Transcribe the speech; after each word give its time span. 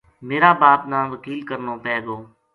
میرا 0.27 0.51
باپ 0.61 0.81
نا 0.91 0.99
وکیل 1.11 1.39
کرنو 1.49 1.73
پے 1.83 1.95
گو 2.05 2.17